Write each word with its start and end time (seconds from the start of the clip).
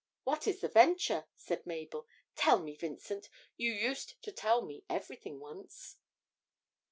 'What 0.23 0.47
is 0.47 0.61
the 0.61 0.67
venture?' 0.67 1.27
said 1.35 1.67
Mabel. 1.67 2.07
'Tell 2.33 2.57
me, 2.57 2.75
Vincent; 2.75 3.29
you 3.55 3.71
used 3.71 4.19
to 4.23 4.31
tell 4.31 4.63
me 4.63 4.83
everything 4.89 5.39
once.' 5.39 5.97